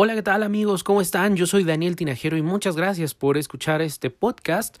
Hola, 0.00 0.14
¿qué 0.14 0.22
tal 0.22 0.44
amigos? 0.44 0.84
¿Cómo 0.84 1.00
están? 1.00 1.34
Yo 1.34 1.44
soy 1.48 1.64
Daniel 1.64 1.96
Tinajero 1.96 2.36
y 2.36 2.42
muchas 2.42 2.76
gracias 2.76 3.14
por 3.14 3.36
escuchar 3.36 3.82
este 3.82 4.10
podcast 4.10 4.76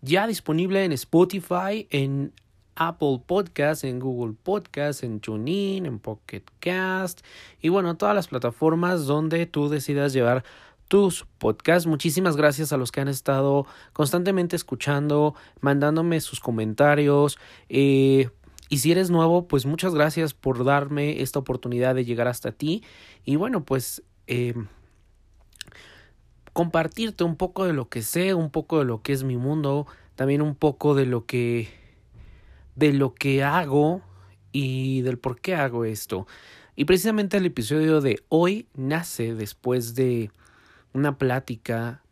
ya 0.00 0.26
disponible 0.26 0.86
en 0.86 0.92
Spotify, 0.92 1.86
en 1.90 2.32
Apple 2.74 3.20
Podcast, 3.26 3.84
en 3.84 4.00
Google 4.00 4.34
Podcast, 4.42 5.04
en 5.04 5.20
TuneIn, 5.20 5.84
en 5.84 5.98
Pocket 5.98 6.44
Cast 6.60 7.20
y 7.60 7.68
bueno, 7.68 7.98
todas 7.98 8.14
las 8.14 8.28
plataformas 8.28 9.04
donde 9.04 9.44
tú 9.44 9.68
decidas 9.68 10.14
llevar 10.14 10.44
tus 10.88 11.26
podcasts. 11.36 11.86
Muchísimas 11.86 12.34
gracias 12.34 12.72
a 12.72 12.78
los 12.78 12.90
que 12.90 13.02
han 13.02 13.08
estado 13.08 13.66
constantemente 13.92 14.56
escuchando, 14.56 15.34
mandándome 15.60 16.22
sus 16.22 16.40
comentarios. 16.40 17.36
Eh, 17.68 18.30
y 18.70 18.78
si 18.78 18.92
eres 18.92 19.10
nuevo, 19.10 19.46
pues 19.46 19.66
muchas 19.66 19.94
gracias 19.94 20.32
por 20.32 20.64
darme 20.64 21.20
esta 21.20 21.38
oportunidad 21.38 21.94
de 21.94 22.06
llegar 22.06 22.28
hasta 22.28 22.50
ti. 22.50 22.82
Y 23.26 23.36
bueno, 23.36 23.62
pues 23.62 24.02
eh, 24.26 24.54
compartirte 26.52 27.24
un 27.24 27.36
poco 27.36 27.64
de 27.64 27.72
lo 27.72 27.88
que 27.88 28.02
sé, 28.02 28.34
un 28.34 28.50
poco 28.50 28.78
de 28.78 28.84
lo 28.84 29.02
que 29.02 29.12
es 29.12 29.24
mi 29.24 29.36
mundo, 29.36 29.86
también 30.14 30.42
un 30.42 30.54
poco 30.54 30.94
de 30.94 31.06
lo 31.06 31.26
que 31.26 31.68
de 32.76 32.92
lo 32.92 33.14
que 33.14 33.44
hago 33.44 34.02
y 34.52 35.02
del 35.02 35.18
por 35.18 35.40
qué 35.40 35.54
hago 35.54 35.84
esto. 35.84 36.26
Y 36.76 36.86
precisamente 36.86 37.36
el 37.36 37.46
episodio 37.46 38.00
de 38.00 38.22
hoy 38.28 38.66
nace 38.74 39.34
después 39.34 39.94
de 39.94 40.30
una 40.92 41.18
plática 41.18 42.02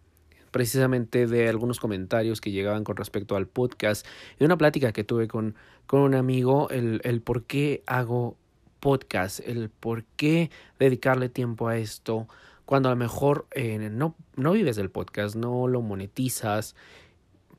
precisamente 0.50 1.26
de 1.26 1.48
algunos 1.48 1.80
comentarios 1.80 2.40
que 2.40 2.50
llegaban 2.50 2.84
con 2.84 2.96
respecto 2.96 3.36
al 3.36 3.48
podcast 3.48 4.06
y 4.38 4.44
una 4.44 4.58
plática 4.58 4.92
que 4.92 5.02
tuve 5.02 5.26
con, 5.26 5.54
con 5.86 6.00
un 6.00 6.14
amigo, 6.14 6.68
el, 6.70 7.00
el 7.04 7.22
por 7.22 7.44
qué 7.44 7.82
hago 7.86 8.36
podcast, 8.82 9.38
el 9.46 9.70
por 9.70 10.02
qué 10.16 10.50
dedicarle 10.80 11.28
tiempo 11.28 11.68
a 11.68 11.78
esto, 11.78 12.26
cuando 12.64 12.88
a 12.88 12.92
lo 12.92 12.96
mejor 12.96 13.46
eh, 13.52 13.78
no, 13.78 14.16
no 14.34 14.52
vives 14.52 14.74
del 14.74 14.90
podcast, 14.90 15.36
no 15.36 15.68
lo 15.68 15.82
monetizas, 15.82 16.74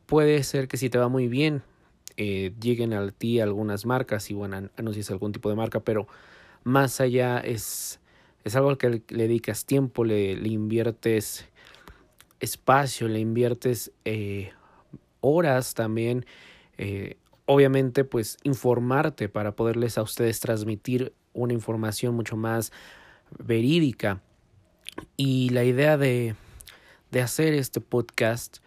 puede 0.06 0.44
ser 0.44 0.68
que 0.68 0.76
si 0.76 0.90
te 0.90 0.98
va 0.98 1.08
muy 1.08 1.30
bien, 1.30 1.64
eh, 2.18 2.54
lleguen 2.62 2.94
a 2.94 3.10
ti 3.12 3.40
algunas 3.40 3.86
marcas 3.86 4.30
y 4.30 4.34
bueno, 4.34 4.70
anuncies 4.76 5.10
algún 5.12 5.32
tipo 5.32 5.50
de 5.50 5.56
marca, 5.56 5.80
pero 5.80 6.08
más 6.66 7.00
allá 7.00 7.40
es, 7.40 8.02
es 8.44 8.56
algo 8.58 8.78
que 8.78 8.90
le, 8.90 9.02
dedicas 9.08 9.66
tiempo, 9.66 10.04
le, 10.04 10.36
le, 10.36 10.50
inviertes 10.50 11.46
espacio, 12.42 13.08
le 13.08 13.20
inviertes 13.20 13.94
eh, 14.04 14.52
horas 15.22 15.74
también 15.74 16.26
eh, 16.78 17.16
obviamente 17.46 18.04
pues 18.04 18.38
informarte 18.44 19.30
para 19.30 19.56
poderles 19.56 19.98
a 19.98 20.02
ustedes 20.02 20.40
transmitir 20.40 21.14
una 21.34 21.54
información 21.54 22.16
mucho 22.16 22.38
más 22.38 22.72
verídica. 23.38 24.22
Y 25.18 25.50
la 25.50 25.64
idea 25.64 25.98
de, 25.98 26.36
de 27.12 27.22
hacer 27.22 27.54
este 27.54 27.82
podcast 27.82 28.58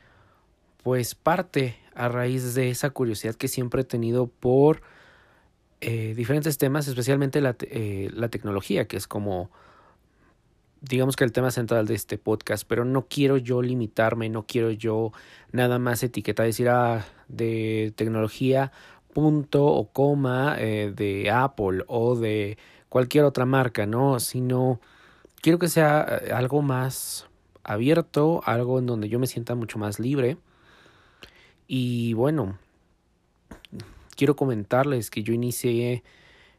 pues 0.82 1.14
parte 1.14 1.76
a 1.94 2.08
raíz 2.08 2.54
de 2.54 2.70
esa 2.70 2.90
curiosidad 2.90 3.34
que 3.34 3.48
siempre 3.48 3.82
he 3.82 3.84
tenido 3.84 4.28
por 4.28 4.82
eh, 5.80 6.14
diferentes 6.16 6.58
temas, 6.58 6.88
especialmente 6.88 7.40
la, 7.40 7.56
eh, 7.60 8.08
la 8.12 8.28
tecnología, 8.28 8.86
que 8.86 8.96
es 8.96 9.06
como 9.06 9.50
digamos 10.88 11.16
que 11.16 11.24
el 11.24 11.32
tema 11.32 11.50
central 11.50 11.86
de 11.86 11.94
este 11.94 12.18
podcast, 12.18 12.64
pero 12.66 12.84
no 12.84 13.06
quiero 13.08 13.36
yo 13.36 13.62
limitarme, 13.62 14.28
no 14.28 14.46
quiero 14.46 14.70
yo 14.70 15.12
nada 15.52 15.78
más 15.78 16.02
etiquetar, 16.02 16.46
decir, 16.46 16.68
ah, 16.68 17.04
de 17.28 17.92
tecnología, 17.96 18.72
punto 19.12 19.64
o 19.64 19.90
coma 19.92 20.56
eh, 20.58 20.92
de 20.94 21.30
Apple 21.30 21.84
o 21.88 22.16
de 22.16 22.58
cualquier 22.88 23.24
otra 23.24 23.46
marca, 23.46 23.86
¿no? 23.86 24.20
Sino 24.20 24.80
quiero 25.40 25.58
que 25.58 25.68
sea 25.68 26.20
eh, 26.22 26.32
algo 26.32 26.62
más 26.62 27.26
abierto, 27.64 28.42
algo 28.44 28.78
en 28.78 28.86
donde 28.86 29.08
yo 29.08 29.18
me 29.18 29.26
sienta 29.26 29.54
mucho 29.54 29.78
más 29.78 29.98
libre. 29.98 30.36
Y 31.66 32.12
bueno, 32.12 32.58
quiero 34.14 34.36
comentarles 34.36 35.10
que 35.10 35.24
yo 35.24 35.32
inicié 35.32 36.04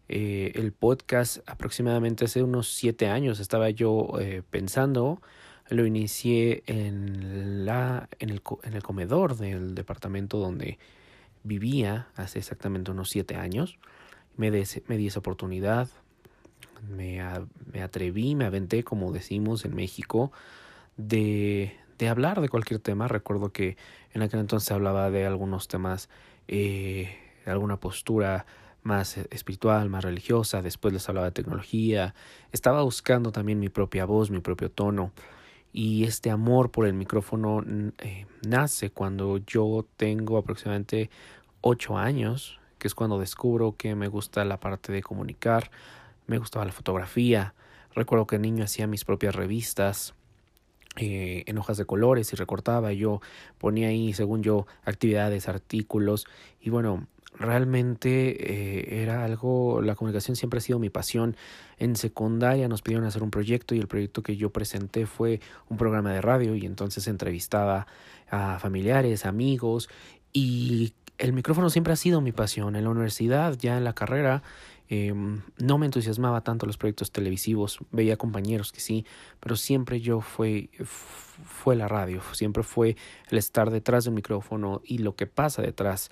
eh, 0.09 0.53
el 0.55 0.71
podcast 0.71 1.39
aproximadamente 1.47 2.25
hace 2.25 2.41
unos 2.41 2.71
siete 2.73 3.07
años. 3.07 3.39
Estaba 3.39 3.69
yo 3.69 4.13
eh, 4.19 4.41
pensando, 4.49 5.21
lo 5.69 5.85
inicié 5.85 6.63
en, 6.65 7.65
la, 7.65 8.09
en, 8.19 8.29
el, 8.29 8.41
en 8.63 8.73
el 8.73 8.83
comedor 8.83 9.35
del 9.35 9.75
departamento 9.75 10.37
donde 10.37 10.79
vivía 11.43 12.07
hace 12.15 12.39
exactamente 12.39 12.91
unos 12.91 13.09
siete 13.09 13.35
años. 13.35 13.77
Me, 14.37 14.51
me 14.51 14.97
di 14.97 15.07
esa 15.07 15.19
oportunidad, 15.19 15.89
me, 16.87 17.21
me, 17.73 17.81
atreví, 17.81 18.35
me 18.35 18.45
aventé, 18.45 18.83
como 18.83 19.11
decimos 19.11 19.65
en 19.65 19.75
México, 19.75 20.31
de, 20.95 21.75
de, 21.97 22.07
hablar 22.07 22.39
de 22.39 22.49
cualquier 22.49 22.79
tema. 22.79 23.07
Recuerdo 23.07 23.51
que 23.51 23.77
en 24.13 24.21
aquel 24.21 24.39
entonces 24.39 24.71
hablaba 24.71 25.09
de 25.09 25.25
algunos 25.25 25.67
temas, 25.67 26.09
eh, 26.47 27.17
de 27.45 27.51
alguna 27.51 27.77
postura 27.77 28.45
más 28.83 29.17
e, 29.17 29.27
espiritual, 29.31 29.89
más 29.89 30.03
religiosa, 30.03 30.61
después 30.61 30.93
les 30.93 31.07
hablaba 31.09 31.27
de 31.27 31.33
tecnología, 31.33 32.13
estaba 32.51 32.83
buscando 32.83 33.31
también 33.31 33.59
mi 33.59 33.69
propia 33.69 34.05
voz, 34.05 34.31
mi 34.31 34.39
propio 34.39 34.71
tono. 34.71 35.11
Y 35.73 36.05
este 36.05 36.31
amor 36.31 36.71
por 36.71 36.87
el 36.87 36.93
micrófono 36.93 37.63
eh, 37.99 38.25
nace 38.47 38.89
cuando 38.89 39.37
yo 39.37 39.85
tengo 39.97 40.37
aproximadamente 40.37 41.09
ocho 41.61 41.97
años, 41.97 42.59
que 42.79 42.87
es 42.87 42.95
cuando 42.95 43.19
descubro 43.19 43.75
que 43.77 43.95
me 43.95 44.07
gusta 44.07 44.45
la 44.45 44.59
parte 44.59 44.91
de 44.91 45.03
comunicar, 45.03 45.69
me 46.25 46.37
gustaba 46.37 46.65
la 46.65 46.71
fotografía, 46.71 47.53
recuerdo 47.93 48.27
que 48.27 48.39
niño 48.39 48.63
hacía 48.63 48.87
mis 48.87 49.05
propias 49.05 49.35
revistas, 49.35 50.13
eh, 50.99 51.43
en 51.45 51.59
hojas 51.59 51.77
de 51.77 51.85
colores 51.85 52.33
y 52.33 52.35
recortaba, 52.35 52.91
yo 52.91 53.21
ponía 53.59 53.89
ahí, 53.89 54.13
según 54.13 54.41
yo, 54.41 54.65
actividades, 54.83 55.47
artículos. 55.47 56.25
Y 56.59 56.71
bueno, 56.71 57.05
realmente 57.39 58.99
eh, 58.99 59.01
era 59.03 59.23
algo, 59.23 59.81
la 59.81 59.95
comunicación 59.95 60.35
siempre 60.35 60.57
ha 60.57 60.61
sido 60.61 60.79
mi 60.79 60.89
pasión. 60.89 61.35
En 61.77 61.95
secundaria 61.95 62.67
nos 62.67 62.81
pidieron 62.81 63.05
hacer 63.05 63.23
un 63.23 63.31
proyecto 63.31 63.75
y 63.75 63.79
el 63.79 63.87
proyecto 63.87 64.23
que 64.23 64.37
yo 64.37 64.51
presenté 64.51 65.05
fue 65.05 65.39
un 65.69 65.77
programa 65.77 66.11
de 66.11 66.21
radio 66.21 66.55
y 66.55 66.65
entonces 66.65 67.07
entrevistaba 67.07 67.87
a 68.29 68.59
familiares, 68.59 69.25
amigos 69.25 69.89
y 70.33 70.93
el 71.17 71.33
micrófono 71.33 71.69
siempre 71.69 71.93
ha 71.93 71.95
sido 71.95 72.21
mi 72.21 72.31
pasión. 72.31 72.75
En 72.75 72.83
la 72.83 72.89
universidad, 72.89 73.57
ya 73.57 73.77
en 73.77 73.83
la 73.83 73.93
carrera, 73.93 74.43
eh, 74.89 75.13
no 75.57 75.77
me 75.77 75.85
entusiasmaba 75.85 76.41
tanto 76.41 76.65
los 76.65 76.77
proyectos 76.77 77.11
televisivos, 77.11 77.79
veía 77.91 78.17
compañeros 78.17 78.71
que 78.71 78.79
sí, 78.79 79.05
pero 79.39 79.55
siempre 79.55 79.99
yo 79.99 80.21
fue, 80.21 80.69
fue 80.83 81.75
la 81.75 81.87
radio, 81.87 82.21
siempre 82.33 82.63
fue 82.63 82.95
el 83.29 83.37
estar 83.37 83.69
detrás 83.69 84.05
del 84.05 84.13
micrófono 84.13 84.81
y 84.85 84.99
lo 84.99 85.15
que 85.15 85.27
pasa 85.27 85.61
detrás 85.61 86.09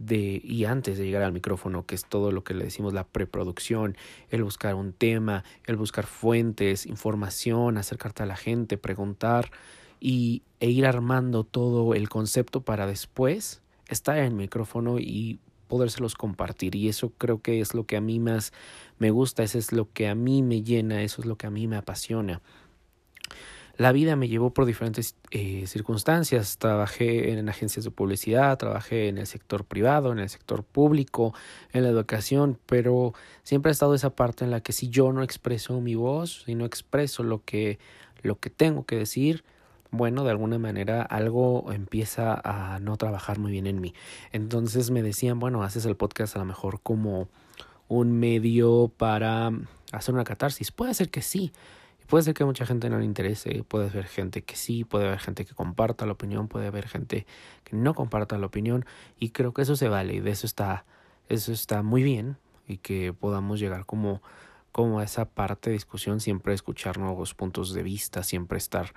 de 0.00 0.40
y 0.42 0.64
antes 0.64 0.98
de 0.98 1.04
llegar 1.04 1.22
al 1.22 1.32
micrófono, 1.32 1.86
que 1.86 1.94
es 1.94 2.06
todo 2.06 2.32
lo 2.32 2.42
que 2.42 2.54
le 2.54 2.64
decimos 2.64 2.94
la 2.94 3.06
preproducción, 3.06 3.96
el 4.30 4.42
buscar 4.42 4.74
un 4.74 4.92
tema, 4.92 5.44
el 5.66 5.76
buscar 5.76 6.06
fuentes, 6.06 6.86
información, 6.86 7.76
acercarte 7.76 8.22
a 8.22 8.26
la 8.26 8.36
gente, 8.36 8.78
preguntar 8.78 9.50
y 10.00 10.42
e 10.58 10.70
ir 10.70 10.86
armando 10.86 11.44
todo 11.44 11.94
el 11.94 12.08
concepto 12.08 12.62
para 12.62 12.86
después 12.86 13.60
estar 13.88 14.16
en 14.16 14.24
el 14.24 14.34
micrófono 14.34 14.98
y 14.98 15.38
podérselos 15.68 16.14
compartir 16.14 16.74
y 16.74 16.88
eso 16.88 17.12
creo 17.16 17.42
que 17.42 17.60
es 17.60 17.74
lo 17.74 17.84
que 17.84 17.96
a 17.96 18.00
mí 18.00 18.18
más 18.18 18.52
me 18.98 19.10
gusta, 19.10 19.42
eso 19.42 19.58
es 19.58 19.70
lo 19.70 19.92
que 19.92 20.08
a 20.08 20.14
mí 20.14 20.42
me 20.42 20.62
llena, 20.62 21.02
eso 21.02 21.20
es 21.20 21.26
lo 21.26 21.36
que 21.36 21.46
a 21.46 21.50
mí 21.50 21.68
me 21.68 21.76
apasiona. 21.76 22.40
La 23.76 23.92
vida 23.92 24.16
me 24.16 24.28
llevó 24.28 24.50
por 24.52 24.66
diferentes 24.66 25.16
eh, 25.30 25.66
circunstancias. 25.66 26.58
Trabajé 26.58 27.32
en 27.32 27.48
agencias 27.48 27.84
de 27.84 27.90
publicidad, 27.90 28.58
trabajé 28.58 29.08
en 29.08 29.18
el 29.18 29.26
sector 29.26 29.64
privado, 29.64 30.12
en 30.12 30.18
el 30.18 30.28
sector 30.28 30.64
público, 30.64 31.34
en 31.72 31.84
la 31.84 31.88
educación, 31.88 32.58
pero 32.66 33.14
siempre 33.42 33.70
ha 33.70 33.72
estado 33.72 33.94
esa 33.94 34.10
parte 34.10 34.44
en 34.44 34.50
la 34.50 34.60
que 34.60 34.72
si 34.72 34.90
yo 34.90 35.12
no 35.12 35.22
expreso 35.22 35.80
mi 35.80 35.94
voz, 35.94 36.42
si 36.44 36.54
no 36.54 36.64
expreso 36.64 37.22
lo 37.22 37.44
que, 37.44 37.78
lo 38.22 38.38
que 38.38 38.50
tengo 38.50 38.84
que 38.84 38.96
decir, 38.96 39.44
bueno, 39.90 40.24
de 40.24 40.30
alguna 40.30 40.58
manera 40.58 41.02
algo 41.02 41.72
empieza 41.72 42.40
a 42.44 42.78
no 42.80 42.96
trabajar 42.96 43.38
muy 43.38 43.50
bien 43.52 43.66
en 43.66 43.80
mí. 43.80 43.94
Entonces 44.32 44.90
me 44.90 45.02
decían, 45.02 45.40
bueno, 45.40 45.62
haces 45.62 45.84
el 45.84 45.96
podcast 45.96 46.36
a 46.36 46.40
lo 46.40 46.44
mejor 46.44 46.80
como 46.80 47.28
un 47.88 48.12
medio 48.12 48.92
para 48.96 49.50
hacer 49.92 50.14
una 50.14 50.24
catarsis. 50.24 50.70
Puede 50.70 50.94
ser 50.94 51.10
que 51.10 51.22
sí, 51.22 51.52
Puede 52.10 52.24
ser 52.24 52.34
que 52.34 52.42
a 52.42 52.46
mucha 52.46 52.66
gente 52.66 52.90
no 52.90 52.98
le 52.98 53.04
interese, 53.04 53.62
puede 53.68 53.88
haber 53.88 54.04
gente 54.04 54.42
que 54.42 54.56
sí, 54.56 54.82
puede 54.82 55.06
haber 55.06 55.20
gente 55.20 55.44
que 55.44 55.54
comparta 55.54 56.06
la 56.06 56.12
opinión, 56.12 56.48
puede 56.48 56.66
haber 56.66 56.88
gente 56.88 57.24
que 57.62 57.76
no 57.76 57.94
comparta 57.94 58.36
la 58.36 58.46
opinión 58.46 58.84
y 59.20 59.30
creo 59.30 59.54
que 59.54 59.62
eso 59.62 59.76
se 59.76 59.88
vale 59.88 60.14
y 60.14 60.20
de 60.20 60.32
eso 60.32 60.44
está, 60.44 60.84
eso 61.28 61.52
está 61.52 61.84
muy 61.84 62.02
bien 62.02 62.36
y 62.66 62.78
que 62.78 63.12
podamos 63.12 63.60
llegar 63.60 63.86
como, 63.86 64.22
como 64.72 64.98
a 64.98 65.04
esa 65.04 65.24
parte 65.24 65.70
de 65.70 65.74
discusión, 65.74 66.18
siempre 66.18 66.52
escuchar 66.52 66.98
nuevos 66.98 67.32
puntos 67.34 67.72
de 67.74 67.84
vista, 67.84 68.24
siempre 68.24 68.58
estar 68.58 68.92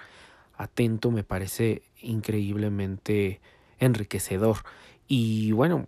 atento, 0.58 1.12
me 1.12 1.24
parece 1.24 1.84
increíblemente 2.02 3.42
enriquecedor. 3.78 4.64
Y 5.08 5.52
bueno, 5.52 5.88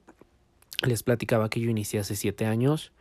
les 0.86 1.02
platicaba 1.02 1.50
que 1.50 1.60
yo 1.60 1.72
inicié 1.72 2.00
hace 2.00 2.16
siete 2.16 2.46
años 2.46 2.92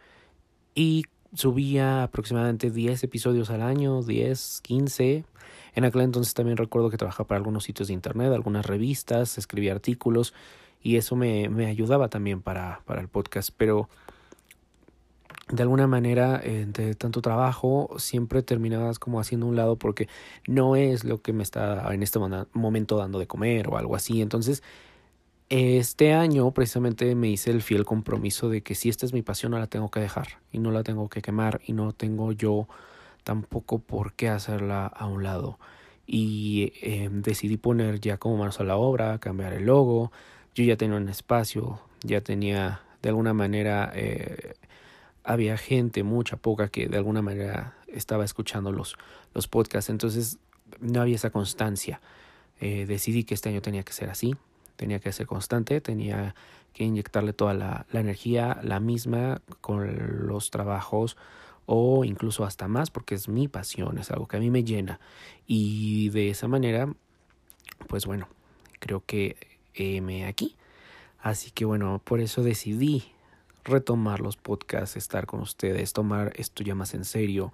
y 0.75 1.05
subía 1.35 2.05
aproximadamente 2.05 2.71
10 2.71 3.05
episodios 3.05 3.51
al 3.51 3.63
año, 3.63 4.03
10, 4.03 4.61
15. 4.63 5.25
En 5.75 5.85
aquel 5.85 6.03
entonces 6.03 6.35
también 6.35 6.57
recuerdo 6.57 6.91
que 6.91 6.97
trabajaba 6.97 7.27
para 7.27 7.39
algunos 7.39 7.65
sitios 7.65 7.89
de 7.89 7.95
internet, 7.95 8.33
algunas 8.33 8.65
revistas, 8.65 9.39
escribía 9.39 9.73
artículos 9.73 10.33
y 10.81 10.97
eso 10.97 11.17
me, 11.17 11.49
me 11.49 11.67
ayudaba 11.67 12.09
también 12.09 12.43
para, 12.43 12.81
para 12.85 13.01
el 13.01 13.09
podcast. 13.09 13.51
Pero 13.57 13.89
de 15.49 15.63
alguna 15.63 15.87
manera, 15.87 16.41
entre 16.43 16.95
tanto 16.95 17.21
trabajo, 17.21 17.91
siempre 17.99 18.43
terminabas 18.43 18.99
como 18.99 19.21
haciendo 19.21 19.47
un 19.47 19.57
lado 19.57 19.77
porque 19.77 20.09
no 20.47 20.77
es 20.77 21.05
lo 21.05 21.21
que 21.21 21.33
me 21.33 21.43
está 21.43 21.93
en 21.93 22.03
este 22.03 22.19
momento 22.53 22.97
dando 22.97 23.19
de 23.19 23.27
comer 23.27 23.69
o 23.69 23.77
algo 23.77 23.97
así. 23.97 24.23
Entonces, 24.23 24.63
este 25.49 26.15
año 26.15 26.51
precisamente 26.53 27.15
me 27.15 27.29
hice 27.29 27.51
el 27.51 27.63
fiel 27.63 27.85
compromiso 27.85 28.49
de 28.49 28.63
que 28.63 28.75
si 28.75 28.89
esta 28.89 29.07
es 29.07 29.13
mi 29.13 29.23
pasión 29.23 29.53
no 29.53 29.59
la 29.59 29.67
tengo 29.67 29.91
que 29.91 30.01
dejar 30.01 30.41
y 30.51 30.59
no 30.59 30.71
la 30.71 30.83
tengo 30.83 31.09
que 31.09 31.23
quemar 31.23 31.61
y 31.67 31.73
no 31.75 31.93
tengo 31.93 32.33
yo 32.33 32.67
tampoco 33.25 33.79
por 33.79 34.15
qué 34.15 34.29
hacerla 34.29 34.87
a 34.87 35.07
un 35.07 35.23
lado. 35.23 35.59
Y 36.07 36.73
eh, 36.83 37.09
decidí 37.11 37.57
poner 37.57 38.01
ya 38.01 38.19
como 38.19 38.37
manos 38.37 38.61
a 38.61 38.65
la 38.65 38.77
obra, 38.77 39.19
cambiar 39.19 39.55
el 39.55 39.65
logo. 39.67 40.13
Yo 40.55 40.65
ya 40.65 40.77
tenía 40.77 40.97
un 40.97 41.09
espacio, 41.09 41.81
ya 42.03 42.21
tenía 42.21 42.83
de 43.03 43.09
alguna 43.11 43.35
manera 43.35 43.91
eh, 43.95 44.55
había 45.25 45.57
gente, 45.57 46.03
mucha, 46.03 46.37
poca, 46.37 46.69
que 46.69 46.87
de 46.87 46.97
alguna 46.97 47.23
manera 47.23 47.75
estaba 47.89 48.25
escuchando 48.25 48.73
los, 48.73 48.97
los 49.33 49.49
podcasts. 49.49 49.91
Entonces 49.91 50.39
no 50.81 51.01
había 51.01 51.17
esa 51.17 51.31
constancia. 51.31 52.01
Eh, 52.61 52.87
decidí 52.87 53.25
que 53.25 53.35
este 53.35 53.49
año 53.49 53.63
tenía 53.63 53.83
que 53.83 53.93
ser 53.93 54.11
así, 54.11 54.37
tenía 54.77 54.99
que 54.99 55.13
ser 55.13 55.27
constante, 55.27 55.81
tenía 55.81 56.35
que 56.73 56.85
inyectarle 56.85 57.33
toda 57.33 57.55
la, 57.55 57.87
energía, 57.93 58.59
la 58.63 58.81
misma, 58.81 59.41
con 59.61 60.27
los 60.27 60.51
trabajos 60.51 61.17
o 61.67 62.05
incluso 62.05 62.45
hasta 62.45 62.69
más, 62.69 62.91
porque 62.91 63.15
es 63.15 63.29
mi 63.29 63.49
pasión, 63.49 63.99
es 63.99 64.11
algo 64.11 64.27
que 64.27 64.37
a 64.37 64.41
mí 64.41 64.51
me 64.51 64.65
llena. 64.65 65.01
Y 65.47 66.11
de 66.11 66.31
esa 66.31 66.49
manera, 66.49 66.93
pues 67.89 68.07
bueno, 68.07 68.29
creo 68.81 69.03
que 69.07 69.37
me 70.03 70.27
aquí. 70.27 70.57
Así 71.21 71.51
que 71.51 71.65
bueno, 71.65 72.03
por 72.05 72.21
eso 72.21 72.43
decidí 72.43 73.05
retomar 73.65 74.21
los 74.21 74.37
podcasts, 74.37 74.97
estar 74.97 75.27
con 75.27 75.41
ustedes, 75.41 75.93
tomar 75.93 76.33
esto 76.37 76.63
ya 76.63 76.75
más 76.75 76.95
en 76.95 77.05
serio. 77.05 77.53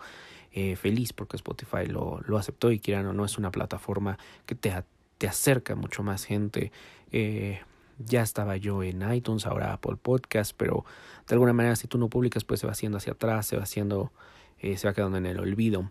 Eh, 0.52 0.75
feliz 0.75 1.12
porque 1.12 1.37
Spotify 1.37 1.87
lo, 1.87 2.20
lo 2.26 2.37
aceptó 2.37 2.73
y 2.73 2.81
quieran 2.81 3.06
o 3.06 3.12
no 3.12 3.25
es 3.25 3.38
una 3.38 3.52
plataforma 3.52 4.19
que 4.46 4.56
te, 4.56 4.73
te 5.20 5.28
acerca 5.28 5.75
mucho 5.75 6.02
más 6.02 6.25
gente. 6.25 6.72
Eh, 7.12 7.61
ya 7.99 8.22
estaba 8.22 8.56
yo 8.56 8.82
en 8.82 9.02
iTunes, 9.12 9.44
ahora 9.44 9.75
Apple 9.75 9.96
Podcast, 10.00 10.55
pero 10.56 10.87
de 11.28 11.34
alguna 11.34 11.52
manera 11.52 11.76
si 11.76 11.87
tú 11.87 11.99
no 11.99 12.08
publicas 12.08 12.44
pues 12.44 12.61
se 12.61 12.67
va 12.67 12.72
haciendo 12.72 12.96
hacia 12.96 13.12
atrás, 13.12 13.44
se 13.44 13.58
va 13.58 13.64
haciendo, 13.64 14.12
eh, 14.61 14.78
se 14.78 14.88
va 14.88 14.94
quedando 14.94 15.19
en 15.19 15.26
el 15.26 15.38
olvido. 15.38 15.90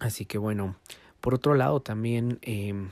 Así 0.00 0.26
que 0.26 0.36
bueno, 0.36 0.76
por 1.22 1.32
otro 1.32 1.54
lado 1.54 1.80
también 1.80 2.38
em, 2.42 2.90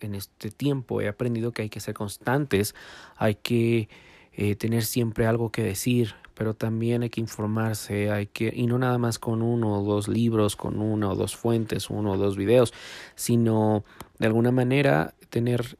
en 0.00 0.14
este 0.14 0.50
tiempo 0.50 1.00
he 1.00 1.08
aprendido 1.08 1.52
que 1.52 1.62
hay 1.62 1.70
que 1.70 1.80
ser 1.80 1.94
constantes, 1.94 2.74
hay 3.16 3.36
que 3.36 3.88
eh, 4.32 4.54
tener 4.54 4.84
siempre 4.84 5.26
algo 5.26 5.50
que 5.50 5.62
decir, 5.62 6.14
pero 6.34 6.54
también 6.54 7.02
hay 7.02 7.10
que 7.10 7.20
informarse, 7.20 8.10
hay 8.10 8.26
que, 8.26 8.52
y 8.54 8.66
no 8.66 8.78
nada 8.78 8.96
más 8.98 9.18
con 9.18 9.42
uno 9.42 9.80
o 9.80 9.84
dos 9.84 10.08
libros, 10.08 10.56
con 10.56 10.80
una 10.80 11.10
o 11.10 11.14
dos 11.14 11.36
fuentes, 11.36 11.90
uno 11.90 12.12
o 12.12 12.16
dos 12.16 12.36
videos, 12.36 12.72
sino 13.14 13.84
de 14.18 14.26
alguna 14.26 14.50
manera 14.50 15.14
tener 15.28 15.76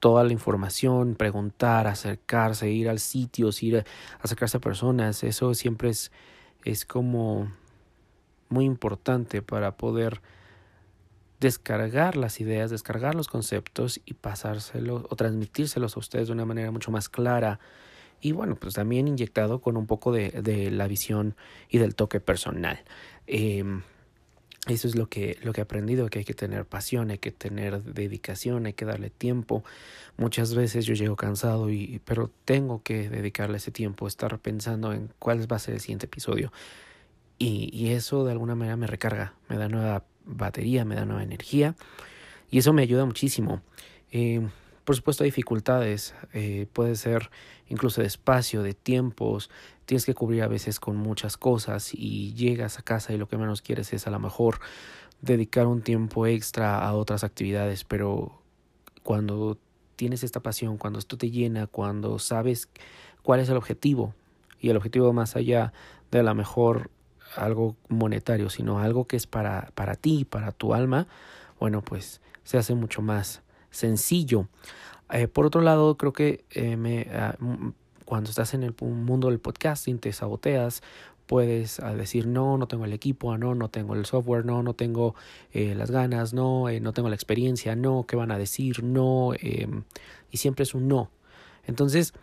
toda 0.00 0.24
la 0.24 0.32
información, 0.32 1.14
preguntar, 1.14 1.86
acercarse, 1.86 2.70
ir 2.70 2.88
al 2.88 2.98
sitio, 2.98 3.50
ir 3.60 3.78
a 3.78 3.84
acercarse 4.20 4.58
a 4.58 4.60
personas, 4.60 5.24
eso 5.24 5.54
siempre 5.54 5.90
es, 5.90 6.12
es 6.64 6.84
como 6.84 7.50
muy 8.48 8.64
importante 8.64 9.42
para 9.42 9.76
poder 9.76 10.20
descargar 11.40 12.16
las 12.16 12.40
ideas, 12.40 12.70
descargar 12.70 13.14
los 13.14 13.28
conceptos 13.28 14.00
y 14.04 14.14
pasárselos 14.14 15.04
o 15.08 15.16
transmitírselos 15.16 15.96
a 15.96 16.00
ustedes 16.00 16.28
de 16.28 16.32
una 16.32 16.44
manera 16.44 16.70
mucho 16.70 16.90
más 16.90 17.08
clara 17.08 17.60
y 18.20 18.32
bueno, 18.32 18.56
pues 18.56 18.74
también 18.74 19.08
inyectado 19.08 19.60
con 19.60 19.76
un 19.76 19.86
poco 19.86 20.12
de, 20.12 20.30
de 20.30 20.70
la 20.70 20.88
visión 20.88 21.36
y 21.68 21.78
del 21.78 21.94
toque 21.94 22.20
personal. 22.20 22.82
Eh, 23.26 23.62
eso 24.66 24.88
es 24.88 24.96
lo 24.96 25.08
que, 25.08 25.38
lo 25.42 25.52
que 25.52 25.60
he 25.60 25.62
aprendido, 25.62 26.08
que 26.08 26.20
hay 26.20 26.24
que 26.24 26.34
tener 26.34 26.64
pasión, 26.64 27.10
hay 27.10 27.18
que 27.18 27.30
tener 27.30 27.84
dedicación, 27.84 28.66
hay 28.66 28.72
que 28.72 28.84
darle 28.84 29.10
tiempo. 29.10 29.62
Muchas 30.16 30.56
veces 30.56 30.86
yo 30.86 30.94
llego 30.94 31.14
cansado, 31.14 31.70
y, 31.70 32.00
pero 32.04 32.32
tengo 32.44 32.82
que 32.82 33.08
dedicarle 33.08 33.58
ese 33.58 33.70
tiempo, 33.70 34.08
estar 34.08 34.36
pensando 34.40 34.92
en 34.92 35.12
cuál 35.20 35.50
va 35.50 35.56
a 35.56 35.60
ser 35.60 35.74
el 35.74 35.80
siguiente 35.80 36.06
episodio. 36.06 36.52
Y, 37.38 37.70
y 37.72 37.92
eso 37.92 38.24
de 38.24 38.32
alguna 38.32 38.56
manera 38.56 38.76
me 38.76 38.88
recarga, 38.88 39.34
me 39.48 39.56
da 39.56 39.68
nueva 39.68 40.04
batería, 40.26 40.84
me 40.84 40.94
da 40.94 41.04
nueva 41.04 41.22
energía 41.22 41.74
y 42.50 42.58
eso 42.58 42.72
me 42.72 42.82
ayuda 42.82 43.04
muchísimo. 43.04 43.62
Eh, 44.12 44.46
por 44.84 44.94
supuesto 44.94 45.24
hay 45.24 45.30
dificultades, 45.30 46.14
eh, 46.32 46.66
puede 46.72 46.94
ser 46.96 47.30
incluso 47.68 48.02
de 48.02 48.06
espacio, 48.06 48.62
de 48.62 48.74
tiempos, 48.74 49.50
tienes 49.84 50.04
que 50.04 50.14
cubrir 50.14 50.42
a 50.42 50.48
veces 50.48 50.78
con 50.78 50.96
muchas 50.96 51.36
cosas 51.36 51.92
y 51.92 52.34
llegas 52.34 52.78
a 52.78 52.82
casa 52.82 53.12
y 53.12 53.18
lo 53.18 53.28
que 53.28 53.36
menos 53.36 53.62
quieres 53.62 53.92
es 53.92 54.06
a 54.06 54.10
lo 54.10 54.20
mejor 54.20 54.60
dedicar 55.22 55.66
un 55.66 55.82
tiempo 55.82 56.26
extra 56.26 56.78
a 56.78 56.94
otras 56.94 57.24
actividades, 57.24 57.84
pero 57.84 58.42
cuando 59.02 59.58
tienes 59.96 60.22
esta 60.22 60.40
pasión, 60.40 60.76
cuando 60.76 60.98
esto 60.98 61.16
te 61.16 61.30
llena, 61.30 61.66
cuando 61.66 62.18
sabes 62.18 62.68
cuál 63.22 63.40
es 63.40 63.48
el 63.48 63.56
objetivo 63.56 64.14
y 64.60 64.70
el 64.70 64.76
objetivo 64.76 65.12
más 65.12 65.36
allá 65.36 65.72
de 66.10 66.20
a 66.20 66.22
lo 66.22 66.34
mejor 66.34 66.90
algo 67.36 67.76
monetario, 67.88 68.50
sino 68.50 68.78
algo 68.78 69.06
que 69.06 69.16
es 69.16 69.26
para, 69.26 69.70
para 69.74 69.94
ti, 69.94 70.24
para 70.24 70.52
tu 70.52 70.74
alma, 70.74 71.06
bueno, 71.58 71.82
pues 71.82 72.20
se 72.44 72.58
hace 72.58 72.74
mucho 72.74 73.02
más 73.02 73.42
sencillo. 73.70 74.48
Eh, 75.12 75.28
por 75.28 75.46
otro 75.46 75.60
lado, 75.60 75.96
creo 75.96 76.12
que 76.12 76.44
eh, 76.50 76.76
me, 76.76 77.08
ah, 77.12 77.36
cuando 78.04 78.30
estás 78.30 78.54
en 78.54 78.62
el 78.62 78.74
mundo 78.80 79.28
del 79.28 79.38
podcasting 79.38 79.98
te 79.98 80.12
saboteas, 80.12 80.82
puedes 81.26 81.80
ah, 81.80 81.94
decir 81.94 82.26
no, 82.26 82.58
no 82.58 82.68
tengo 82.68 82.84
el 82.84 82.92
equipo, 82.92 83.36
no, 83.38 83.54
no 83.54 83.68
tengo 83.68 83.94
el 83.94 84.06
software, 84.06 84.44
no, 84.44 84.62
no 84.62 84.74
tengo 84.74 85.14
eh, 85.52 85.74
las 85.74 85.90
ganas, 85.90 86.32
no, 86.32 86.66
no 86.80 86.92
tengo 86.92 87.08
la 87.08 87.14
experiencia, 87.14 87.76
no, 87.76 88.04
¿qué 88.06 88.16
van 88.16 88.30
a 88.30 88.38
decir? 88.38 88.82
No, 88.82 89.32
em, 89.38 89.84
y 90.30 90.36
siempre 90.38 90.64
es 90.64 90.74
un 90.74 90.88
no. 90.88 91.10
Entonces, 91.64 92.14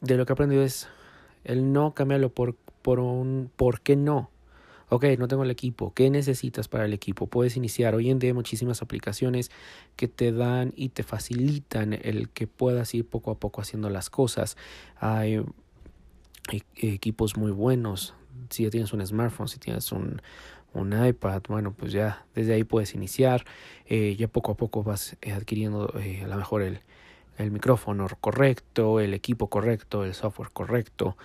de 0.00 0.16
lo 0.16 0.26
que 0.26 0.32
he 0.32 0.34
aprendido 0.34 0.62
es 0.62 0.88
el 1.44 1.72
no 1.72 1.94
cambiarlo 1.94 2.30
por, 2.30 2.54
por 2.82 3.00
un 3.00 3.50
por 3.56 3.80
qué 3.80 3.96
no 3.96 4.30
ok, 4.88 5.04
no 5.18 5.28
tengo 5.28 5.44
el 5.44 5.50
equipo, 5.50 5.92
¿qué 5.94 6.10
necesitas 6.10 6.68
para 6.68 6.84
el 6.84 6.92
equipo? 6.92 7.26
Puedes 7.26 7.56
iniciar 7.56 7.94
hoy 7.94 8.10
en 8.10 8.18
día 8.18 8.34
muchísimas 8.34 8.82
aplicaciones 8.82 9.50
que 9.96 10.08
te 10.08 10.32
dan 10.32 10.72
y 10.76 10.90
te 10.90 11.02
facilitan 11.02 11.92
el 11.92 12.28
que 12.28 12.46
puedas 12.46 12.94
ir 12.94 13.06
poco 13.06 13.30
a 13.30 13.38
poco 13.38 13.60
haciendo 13.60 13.90
las 13.90 14.10
cosas. 14.10 14.56
Hay 14.96 15.42
e-, 16.52 16.62
equipos 16.76 17.36
muy 17.36 17.52
buenos. 17.52 18.14
Si 18.50 18.64
ya 18.64 18.70
tienes 18.70 18.92
un 18.92 19.04
smartphone, 19.06 19.48
si 19.48 19.58
tienes 19.58 19.92
un, 19.92 20.20
un 20.74 21.06
iPad, 21.06 21.42
bueno, 21.48 21.72
pues 21.72 21.92
ya 21.92 22.26
desde 22.34 22.54
ahí 22.54 22.64
puedes 22.64 22.94
iniciar. 22.94 23.44
Eh, 23.86 24.16
ya 24.18 24.28
poco 24.28 24.52
a 24.52 24.56
poco 24.56 24.82
vas 24.82 25.16
eh, 25.22 25.32
adquiriendo 25.32 25.92
eh, 25.98 26.22
a 26.24 26.28
lo 26.28 26.36
mejor 26.36 26.62
el, 26.62 26.80
el 27.38 27.50
micrófono 27.50 28.06
correcto, 28.20 29.00
el 29.00 29.14
equipo 29.14 29.48
correcto, 29.48 30.04
el 30.04 30.14
software 30.14 30.50
correcto. 30.52 31.16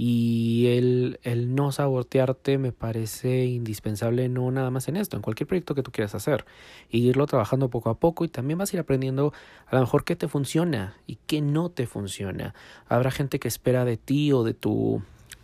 Y 0.00 0.68
el, 0.68 1.18
el 1.24 1.56
no 1.56 1.72
sabotearte 1.72 2.56
me 2.56 2.70
parece 2.70 3.46
indispensable 3.46 4.28
no 4.28 4.48
nada 4.52 4.70
más 4.70 4.86
en 4.86 4.96
esto, 4.96 5.16
en 5.16 5.22
cualquier 5.22 5.48
proyecto 5.48 5.74
que 5.74 5.82
tú 5.82 5.90
quieras 5.90 6.14
hacer. 6.14 6.44
Y 6.88 7.08
irlo 7.08 7.26
trabajando 7.26 7.68
poco 7.68 7.90
a 7.90 7.98
poco 7.98 8.24
y 8.24 8.28
también 8.28 8.60
vas 8.60 8.72
a 8.72 8.76
ir 8.76 8.80
aprendiendo 8.80 9.32
a 9.66 9.74
lo 9.74 9.80
mejor 9.80 10.04
qué 10.04 10.14
te 10.14 10.28
funciona 10.28 10.94
y 11.08 11.18
qué 11.26 11.40
no 11.40 11.70
te 11.70 11.88
funciona. 11.88 12.54
Habrá 12.88 13.10
gente 13.10 13.40
que 13.40 13.48
espera 13.48 13.84
de 13.84 13.96
ti 13.96 14.30
o 14.30 14.44
de 14.44 14.54
tu, 14.54 15.02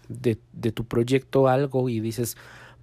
de, 0.09 0.39
de 0.53 0.71
tu 0.71 0.85
proyecto 0.85 1.49
algo 1.49 1.89
y 1.89 1.99
dices, 1.99 2.37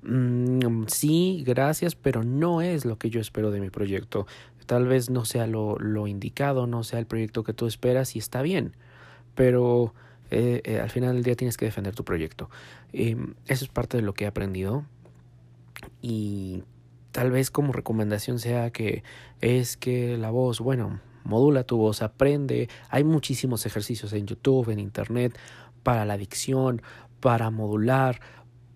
mm, 0.04 0.88
sí, 0.88 1.42
gracias, 1.48 1.96
pero 1.96 2.26
no 2.26 2.62
es 2.62 2.84
lo 2.84 2.98
que 2.98 3.10
yo 3.10 3.22
espero 3.22 3.50
de 3.50 3.62
mi 3.62 3.70
proyecto. 3.70 4.28
Tal 4.66 4.88
vez 4.88 5.10
no 5.10 5.24
sea 5.24 5.48
lo, 5.48 5.80
lo 5.80 6.08
indicado, 6.08 6.68
no 6.68 6.84
sea 6.84 7.00
el 7.00 7.06
proyecto 7.06 7.46
que 7.46 7.54
tú 7.54 7.66
esperas 7.66 8.18
y 8.18 8.20
está 8.20 8.42
bien. 8.42 8.76
Pero 9.36 9.94
eh, 10.32 10.62
eh, 10.64 10.80
al 10.80 10.90
final 10.90 11.14
del 11.14 11.24
día 11.24 11.36
tienes 11.36 11.58
que 11.58 11.66
defender 11.66 11.94
tu 11.94 12.04
proyecto. 12.04 12.50
Eso 12.94 13.34
es 13.66 13.68
parte 13.68 13.98
de 13.98 14.04
lo 14.04 14.14
que 14.14 14.24
he 14.24 14.28
aprendido 14.28 14.86
y 16.02 16.64
tal 17.12 17.32
vez 17.32 17.52
como 17.52 17.74
recomendación 17.74 18.40
sea 18.40 18.72
que 18.72 19.04
es 19.42 19.78
que 19.78 20.18
la 20.18 20.32
voz, 20.32 20.60
bueno, 20.60 21.00
modula 21.24 21.64
tu 21.64 21.78
voz, 21.78 22.02
aprende. 22.02 22.70
Hay 22.90 23.04
muchísimos 23.04 23.66
ejercicios 23.66 24.14
en 24.14 24.26
YouTube, 24.26 24.70
en 24.70 24.80
Internet, 24.80 25.38
para 25.84 26.06
la 26.06 26.18
dicción, 26.18 26.82
para 27.20 27.50
modular, 27.50 28.22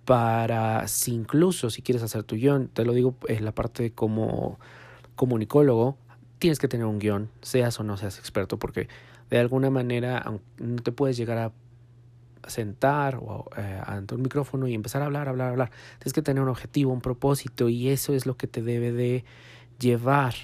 para 0.06 0.88
si 0.88 1.14
incluso 1.14 1.70
si 1.70 1.82
quieres 1.82 2.04
hacer 2.04 2.24
tu 2.24 2.36
guion, 2.36 2.68
te 2.68 2.86
lo 2.86 2.94
digo 2.94 3.16
en 3.28 3.46
la 3.46 3.54
parte 3.54 3.92
como 3.92 4.60
comunicólogo, 5.16 5.98
tienes 6.38 6.60
que 6.60 6.68
tener 6.68 6.86
un 6.86 7.00
guion, 7.00 7.30
seas 7.42 7.80
o 7.80 7.84
no 7.84 7.98
seas 7.98 8.20
experto, 8.20 8.60
porque 8.60 8.88
de 9.30 9.40
alguna 9.40 9.70
manera 9.70 10.26
no 10.58 10.82
te 10.82 10.92
puedes 10.92 11.18
llegar 11.18 11.38
a, 11.38 11.52
sentar 12.48 13.16
o, 13.16 13.50
eh, 13.58 13.82
ante 13.88 14.14
un 14.14 14.22
micrófono 14.22 14.68
y 14.68 14.76
empezar 14.76 15.02
a 15.02 15.06
hablar, 15.06 15.28
hablar, 15.28 15.50
hablar. 15.50 15.72
Tienes 15.98 16.14
que 16.14 16.22
tener 16.22 16.44
un 16.44 16.50
objetivo, 16.50 16.94
un 16.94 17.02
propósito 17.02 17.70
y 17.70 17.90
eso 17.90 18.14
es 18.14 18.28
lo 18.28 18.38
que 18.38 18.46
te 18.46 18.62
debe 18.62 18.92
de 18.92 19.26
llevar 19.80 20.36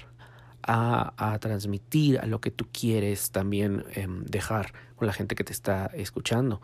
a, 0.64 1.38
transmitir 1.40 2.18
a 2.18 2.26
lo 2.26 2.40
que 2.40 2.50
tú 2.50 2.66
quieres 2.72 3.30
también 3.30 3.84
em, 3.94 4.24
dejar 4.24 4.72
con 4.96 5.06
la 5.06 5.12
gente 5.12 5.34
que 5.34 5.44
te 5.44 5.52
está 5.52 5.86
escuchando. 5.94 6.60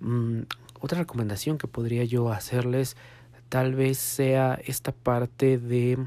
Mm, 0.00 0.42
otra 0.80 0.98
recomendación 0.98 1.58
que 1.58 1.66
podría 1.66 2.04
yo 2.04 2.30
hacerles 2.30 2.96
tal 3.48 3.74
vez 3.74 3.98
sea 3.98 4.58
esta 4.64 4.92
parte 4.92 5.58
de 5.58 5.98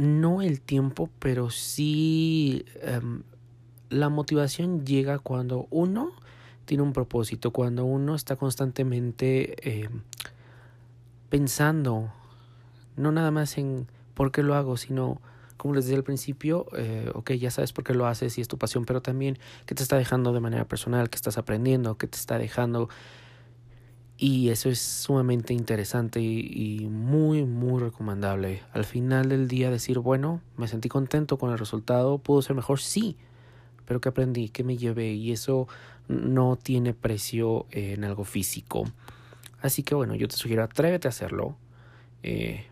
no 0.00 0.40
el 0.40 0.62
tiempo, 0.62 1.10
pero 1.18 1.50
sí 1.50 2.64
em, 2.80 3.22
la 3.90 4.08
motivación 4.08 4.86
llega 4.86 5.18
cuando 5.18 5.66
uno 5.68 6.12
tiene 6.64 6.82
un 6.82 6.94
propósito, 6.94 7.50
cuando 7.50 7.84
uno 7.84 8.14
está 8.14 8.36
constantemente 8.36 9.82
em, 9.82 10.00
pensando, 11.28 12.10
no 12.96 13.12
nada 13.12 13.30
más 13.30 13.58
en 13.58 13.88
por 14.14 14.32
qué 14.32 14.42
lo 14.42 14.54
hago, 14.54 14.78
sino, 14.78 15.20
como 15.58 15.74
les 15.74 15.84
decía 15.84 15.98
al 15.98 16.04
principio, 16.04 16.66
eh, 16.74 17.10
ok, 17.14 17.32
ya 17.32 17.50
sabes 17.50 17.74
por 17.74 17.84
qué 17.84 17.92
lo 17.92 18.06
haces 18.06 18.38
y 18.38 18.40
es 18.40 18.48
tu 18.48 18.56
pasión, 18.56 18.86
pero 18.86 19.02
también 19.02 19.38
qué 19.66 19.74
te 19.74 19.82
está 19.82 19.98
dejando 19.98 20.32
de 20.32 20.40
manera 20.40 20.64
personal, 20.64 21.10
qué 21.10 21.16
estás 21.16 21.36
aprendiendo, 21.36 21.98
qué 21.98 22.06
te 22.06 22.16
está 22.16 22.38
dejando 22.38 22.88
y 24.22 24.50
eso 24.50 24.68
es 24.68 24.78
sumamente 24.80 25.54
interesante 25.54 26.20
y, 26.20 26.86
muy, 26.90 27.46
muy 27.46 27.80
recomendable. 27.80 28.62
Al 28.74 28.84
final 28.84 29.30
del 29.30 29.48
día 29.48 29.70
decir, 29.70 29.98
bueno, 29.98 30.42
me 30.58 30.68
sentí 30.68 30.90
contento 30.90 31.38
con 31.38 31.50
el 31.52 31.58
resultado, 31.58 32.18
pudo 32.18 32.42
ser 32.42 32.54
mejor, 32.54 32.80
sí, 32.80 33.16
pero 33.86 34.02
¿qué 34.02 34.10
aprendí? 34.10 34.50
¿Qué 34.50 34.62
me 34.62 34.76
llevé? 34.76 35.14
Y 35.14 35.32
eso 35.32 35.68
no 36.06 36.56
tiene 36.56 36.92
precio 36.92 37.64
en 37.70 38.04
algo 38.04 38.24
físico. 38.24 38.84
Así 39.62 39.82
que 39.82 39.94
bueno, 39.94 40.14
yo 40.14 40.28
te 40.28 40.36
sugiero, 40.36 40.64
atrévete 40.64 41.08
a 41.08 41.10
hacerlo. 41.10 41.56
Eh, 42.22 42.66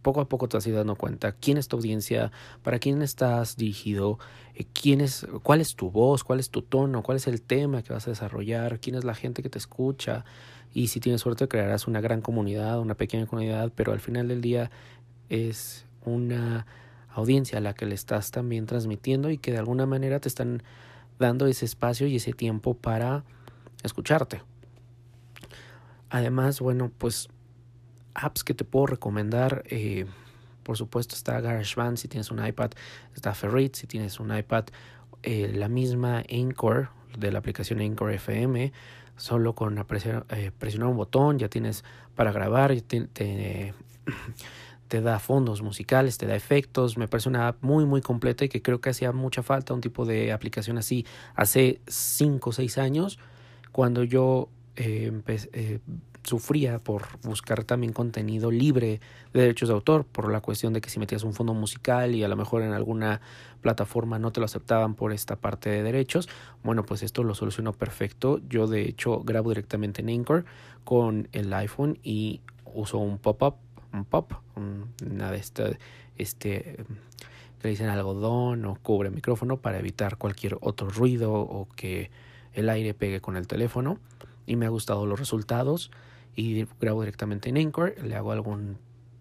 poco 0.00 0.22
a 0.22 0.30
poco 0.30 0.48
te 0.48 0.56
vas 0.56 0.64
a 0.64 0.68
ir 0.70 0.76
dando 0.76 0.96
cuenta 0.96 1.32
quién 1.32 1.58
es 1.58 1.68
tu 1.68 1.76
audiencia, 1.76 2.32
para 2.62 2.78
quién 2.78 3.02
estás 3.02 3.58
dirigido, 3.58 4.18
eh, 4.54 4.64
quién 4.72 5.06
cuál 5.42 5.60
es 5.60 5.76
tu 5.76 5.90
voz, 5.90 6.24
cuál 6.24 6.40
es 6.40 6.48
tu 6.48 6.62
tono, 6.62 7.02
cuál 7.02 7.18
es 7.18 7.26
el 7.26 7.42
tema 7.42 7.82
que 7.82 7.92
vas 7.92 8.06
a 8.06 8.12
desarrollar, 8.12 8.80
quién 8.80 8.96
es 8.96 9.04
la 9.04 9.14
gente 9.14 9.42
que 9.42 9.50
te 9.50 9.58
escucha 9.58 10.24
y 10.72 10.88
si 10.88 11.00
tienes 11.00 11.20
suerte 11.20 11.48
crearás 11.48 11.86
una 11.86 12.00
gran 12.00 12.20
comunidad, 12.20 12.80
una 12.80 12.94
pequeña 12.94 13.26
comunidad, 13.26 13.72
pero 13.74 13.92
al 13.92 14.00
final 14.00 14.28
del 14.28 14.40
día 14.40 14.70
es 15.28 15.86
una 16.04 16.66
audiencia 17.12 17.58
a 17.58 17.60
la 17.60 17.74
que 17.74 17.86
le 17.86 17.94
estás 17.94 18.30
también 18.30 18.66
transmitiendo 18.66 19.30
y 19.30 19.38
que 19.38 19.52
de 19.52 19.58
alguna 19.58 19.86
manera 19.86 20.20
te 20.20 20.28
están 20.28 20.62
dando 21.18 21.46
ese 21.46 21.64
espacio 21.64 22.06
y 22.06 22.16
ese 22.16 22.32
tiempo 22.32 22.74
para 22.74 23.24
escucharte. 23.82 24.42
Además, 26.08 26.60
bueno, 26.60 26.90
pues 26.96 27.28
apps 28.14 28.44
que 28.44 28.54
te 28.54 28.64
puedo 28.64 28.86
recomendar, 28.86 29.62
eh, 29.66 30.06
por 30.62 30.76
supuesto 30.76 31.14
está 31.14 31.40
GarageBand 31.40 31.96
si 31.96 32.08
tienes 32.08 32.30
un 32.30 32.44
iPad, 32.44 32.70
está 33.14 33.34
Ferrit 33.34 33.74
si 33.74 33.86
tienes 33.86 34.18
un 34.20 34.36
iPad, 34.36 34.64
eh, 35.22 35.52
la 35.54 35.68
misma 35.68 36.24
Anchor 36.30 36.90
de 37.18 37.30
la 37.30 37.38
aplicación 37.38 37.80
Anchor 37.80 38.12
FM, 38.12 38.72
solo 39.20 39.54
con 39.54 39.78
eh, 39.78 40.50
presionar, 40.58 40.88
un 40.88 40.96
botón 40.96 41.38
ya 41.38 41.48
tienes 41.48 41.84
para 42.14 42.32
grabar, 42.32 42.74
te, 42.80 43.06
te, 44.88 45.00
da 45.02 45.18
fondos 45.18 45.60
musicales, 45.60 46.16
te 46.16 46.26
da 46.26 46.34
efectos, 46.34 46.96
me 46.96 47.06
parece 47.06 47.28
una 47.28 47.48
app 47.48 47.62
muy 47.62 47.84
muy 47.84 48.00
completa 48.00 48.46
y 48.46 48.48
que 48.48 48.62
creo 48.62 48.80
que 48.80 48.88
hacía 48.90 49.12
mucha 49.12 49.42
falta 49.42 49.74
un 49.74 49.82
tipo 49.82 50.06
de 50.06 50.32
aplicación 50.32 50.78
así 50.78 51.04
hace 51.34 51.82
5 51.86 52.48
o 52.48 52.52
6 52.52 52.78
años 52.78 53.18
cuando 53.72 54.04
yo 54.04 54.48
eh, 54.76 55.12
eh, 55.52 55.80
sufría 56.22 56.78
por 56.78 57.06
buscar 57.22 57.64
también 57.64 57.92
contenido 57.92 58.50
libre 58.50 59.00
de 59.32 59.40
derechos 59.40 59.68
de 59.68 59.74
autor, 59.74 60.04
por 60.04 60.30
la 60.30 60.40
cuestión 60.40 60.72
de 60.72 60.80
que 60.80 60.90
si 60.90 60.98
metías 60.98 61.22
un 61.22 61.32
fondo 61.32 61.54
musical 61.54 62.14
y 62.14 62.22
a 62.24 62.28
lo 62.28 62.36
mejor 62.36 62.62
en 62.62 62.72
alguna 62.72 63.20
plataforma 63.60 64.18
no 64.18 64.32
te 64.32 64.40
lo 64.40 64.46
aceptaban 64.46 64.94
por 64.94 65.12
esta 65.12 65.36
parte 65.36 65.70
de 65.70 65.82
derechos, 65.82 66.28
bueno, 66.62 66.84
pues 66.84 67.02
esto 67.02 67.24
lo 67.24 67.34
solucionó 67.34 67.72
perfecto. 67.72 68.40
Yo 68.48 68.66
de 68.66 68.82
hecho 68.82 69.20
grabo 69.20 69.50
directamente 69.50 70.02
en 70.02 70.10
Anchor 70.10 70.44
con 70.84 71.28
el 71.32 71.52
iPhone 71.52 71.98
y 72.02 72.40
uso 72.74 72.98
un 72.98 73.18
pop-up, 73.18 73.56
un 73.92 74.04
pop, 74.04 74.32
una 74.56 75.30
de 75.30 75.38
este, 75.38 75.78
este 76.16 76.84
que 77.60 77.68
dicen 77.68 77.88
algodón 77.88 78.64
o 78.64 78.76
cubre 78.76 79.10
micrófono 79.10 79.58
para 79.58 79.78
evitar 79.78 80.16
cualquier 80.16 80.56
otro 80.60 80.88
ruido 80.88 81.32
o 81.32 81.68
que 81.76 82.10
el 82.54 82.68
aire 82.68 82.94
pegue 82.94 83.20
con 83.20 83.36
el 83.36 83.46
teléfono 83.46 83.98
y 84.46 84.56
me 84.56 84.66
ha 84.66 84.70
gustado 84.70 85.06
los 85.06 85.18
resultados 85.18 85.90
y 86.34 86.66
grabo 86.80 87.00
directamente 87.02 87.48
en 87.48 87.58
Anchor, 87.58 87.94
le 88.02 88.16
hago 88.16 88.32
algún 88.32 88.78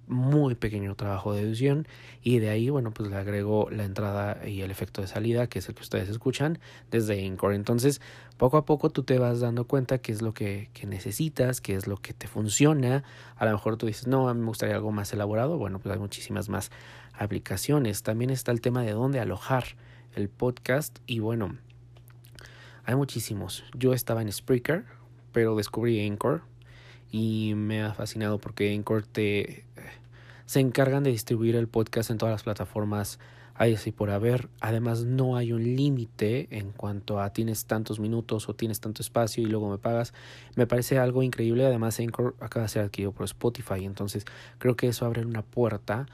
muy 0.10 0.56
pequeño 0.56 0.96
trabajo 0.96 1.34
de 1.34 1.44
edición 1.44 1.88
y 2.24 2.39
de 2.39 2.50
ahí, 2.50 2.70
bueno, 2.72 2.92
pues 2.92 3.10
le 3.10 3.16
agrego 3.16 3.70
la 3.70 3.84
entrada 3.86 4.46
y 4.46 4.62
el 4.62 4.72
efecto 4.72 5.01
de 5.01 5.08
salida, 5.08 5.48
que 5.48 5.60
es 5.60 5.70
el 5.70 5.75
que 5.75 5.84
ustedes 5.84 6.10
escuchan 6.10 6.58
desde 6.89 7.25
Anchor. 7.25 7.54
Entonces, 7.54 8.01
poco 8.38 8.58
a 8.58 8.66
poco 8.66 8.89
tú 8.89 9.04
te 9.04 9.20
vas 9.20 9.39
dando 9.39 9.66
cuenta 9.66 10.00
qué 10.00 10.12
es 10.12 10.24
lo 10.24 10.34
que, 10.34 10.72
que 10.74 10.88
necesitas, 10.88 11.62
qué 11.62 11.75
es 11.75 11.86
lo 11.86 11.98
que 11.98 12.13
te 12.13 12.28
funciona. 12.28 13.04
A 13.36 13.46
lo 13.46 13.51
mejor 13.51 13.78
tú 13.78 13.86
dices, 13.86 14.08
no, 14.08 14.30
a 14.30 14.34
mí 14.34 14.39
me 14.42 14.48
gustaría 14.48 14.75
algo 14.75 14.92
más 14.92 15.13
elaborado. 15.13 15.60
Bueno, 15.60 15.78
pues 15.78 15.94
hay 15.94 16.00
muchísimas 16.00 16.50
más 16.50 16.72
aplicaciones. 17.13 18.01
También 18.01 18.32
está 18.32 18.51
el 18.51 18.62
tema 18.62 18.82
de 18.82 18.94
dónde 18.94 19.20
alojar 19.20 19.75
el 20.16 20.28
podcast 20.28 20.98
y 21.06 21.20
bueno, 21.20 21.56
hay 22.84 22.96
muchísimos. 22.96 23.63
Yo 23.78 23.94
estaba 23.94 24.24
en 24.24 24.32
Spreaker, 24.32 24.86
pero 25.32 25.56
descubrí 25.56 26.04
Anchor 26.08 26.42
y 27.12 27.54
me 27.56 27.82
ha 27.82 27.94
fascinado 27.94 28.39
porque 28.39 28.74
Anchor 28.74 29.06
te 29.06 29.66
se 30.46 30.60
encargan 30.60 31.04
de 31.04 31.12
distribuir 31.12 31.56
el 31.56 31.68
podcast 31.68 32.10
en 32.10 32.18
todas 32.18 32.34
las 32.34 32.44
plataformas 32.44 33.20
hay 33.60 33.74
así 33.74 33.92
por 33.92 34.10
haber. 34.10 34.48
Además, 34.62 35.04
no 35.04 35.36
hay 35.36 35.51
un 35.51 35.75
límite 35.75 36.48
en 36.50 36.72
cuanto 36.72 37.20
a 37.20 37.34
tienes 37.34 37.66
tantos 37.66 38.00
minutos 38.00 38.48
o 38.48 38.56
tienes 38.56 38.80
tanto 38.80 39.01
espacio 39.01 39.44
y 39.44 39.48
luego 39.48 39.70
me 39.70 39.78
pagas. 39.78 40.13
Me 40.56 40.66
parece 40.66 40.98
algo 40.98 41.24
increíble. 41.24 41.66
Además, 41.66 42.00
Anchor 42.00 42.38
acaba 42.39 42.63
de 42.63 42.70
ser 42.70 42.84
adquirido 42.84 43.12
por 43.12 43.25
Spotify. 43.25 43.84
Entonces, 43.84 44.24
creo 44.60 44.78
que 44.78 44.88
eso 44.88 45.06
abre 45.06 45.25
una 45.25 45.42
puerta 45.42 46.06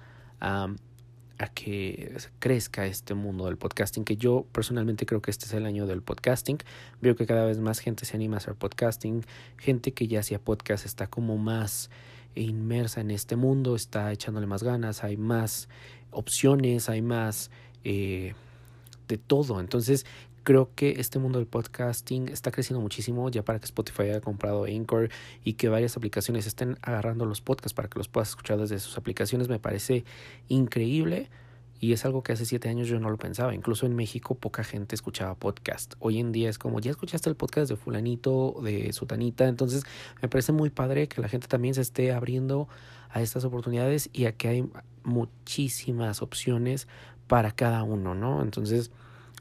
a 1.37 1.47
que 1.47 2.15
crezca 2.39 2.85
este 2.85 3.13
mundo 3.13 3.45
del 3.45 3.57
podcasting, 3.57 4.05
que 4.05 4.17
yo 4.17 4.45
personalmente 4.51 5.05
creo 5.05 5.21
que 5.21 5.31
este 5.31 5.45
es 5.45 5.53
el 5.53 5.65
año 5.65 5.85
del 5.85 6.01
podcasting. 6.01 6.57
Veo 7.01 7.15
que 7.15 7.25
cada 7.25 7.45
vez 7.45 7.59
más 7.59 7.79
gente 7.79 8.05
se 8.05 8.15
anima 8.15 8.35
a 8.35 8.37
hacer 8.37 8.55
podcasting, 8.55 9.25
gente 9.57 9.91
que 9.93 10.07
ya 10.07 10.21
hacía 10.21 10.39
podcast 10.39 10.85
está 10.85 11.07
como 11.07 11.37
más 11.37 11.89
inmersa 12.35 13.01
en 13.01 13.11
este 13.11 13.35
mundo, 13.35 13.75
está 13.75 14.11
echándole 14.11 14.47
más 14.47 14.63
ganas, 14.63 15.03
hay 15.03 15.17
más 15.17 15.69
opciones, 16.11 16.89
hay 16.89 17.01
más 17.01 17.51
eh, 17.83 18.33
de 19.07 19.17
todo. 19.17 19.59
Entonces 19.59 20.05
creo 20.45 20.69
que 20.75 21.01
este 21.01 21.19
mundo 21.19 21.39
del 21.39 21.47
podcasting 21.47 22.29
está 22.29 22.51
creciendo 22.51 22.79
muchísimo 22.79 23.29
ya 23.29 23.43
para 23.43 23.59
que 23.59 23.65
Spotify 23.65 24.03
haya 24.03 24.21
comprado 24.21 24.65
Anchor 24.65 25.09
y 25.43 25.53
que 25.53 25.67
varias 25.67 25.97
aplicaciones 25.97 26.45
estén 26.45 26.77
agarrando 26.81 27.25
los 27.25 27.41
podcasts 27.41 27.73
para 27.73 27.89
que 27.89 27.97
los 27.97 28.07
puedas 28.07 28.29
escuchar 28.29 28.59
desde 28.59 28.79
sus 28.79 28.97
aplicaciones 28.97 29.49
me 29.49 29.59
parece 29.59 30.05
increíble 30.47 31.29
y 31.81 31.93
es 31.93 32.05
algo 32.05 32.23
que 32.23 32.31
hace 32.31 32.45
siete 32.45 32.69
años 32.69 32.87
yo 32.87 32.99
no 32.99 33.09
lo 33.09 33.17
pensaba. 33.17 33.53
Incluso 33.53 33.85
en 33.85 33.95
México 33.95 34.35
poca 34.35 34.63
gente 34.63 34.95
escuchaba 34.95 35.35
podcast. 35.35 35.95
Hoy 35.99 36.19
en 36.19 36.31
día 36.31 36.49
es 36.49 36.57
como, 36.57 36.79
ya 36.79 36.91
escuchaste 36.91 37.29
el 37.29 37.35
podcast 37.35 37.69
de 37.69 37.75
fulanito, 37.75 38.55
de 38.63 38.93
sutanita. 38.93 39.47
Entonces 39.47 39.83
me 40.21 40.29
parece 40.29 40.51
muy 40.51 40.69
padre 40.69 41.07
que 41.07 41.21
la 41.21 41.27
gente 41.27 41.47
también 41.47 41.73
se 41.73 41.81
esté 41.81 42.13
abriendo 42.13 42.69
a 43.09 43.21
estas 43.21 43.43
oportunidades 43.43 44.09
y 44.13 44.25
a 44.25 44.31
que 44.31 44.47
hay 44.47 44.69
muchísimas 45.03 46.21
opciones 46.21 46.87
para 47.27 47.51
cada 47.51 47.83
uno, 47.83 48.15
¿no? 48.15 48.41
Entonces 48.41 48.91